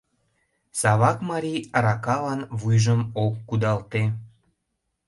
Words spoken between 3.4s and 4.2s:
кудалте.